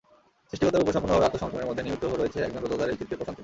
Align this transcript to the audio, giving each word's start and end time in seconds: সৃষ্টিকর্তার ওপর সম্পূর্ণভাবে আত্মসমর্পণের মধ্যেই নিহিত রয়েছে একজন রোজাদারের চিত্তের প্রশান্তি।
সৃষ্টিকর্তার 0.49 0.81
ওপর 0.83 0.95
সম্পূর্ণভাবে 0.95 1.27
আত্মসমর্পণের 1.27 1.67
মধ্যেই 1.69 1.85
নিহিত 1.87 2.03
রয়েছে 2.05 2.37
একজন 2.47 2.61
রোজাদারের 2.63 2.97
চিত্তের 2.99 3.17
প্রশান্তি। 3.19 3.39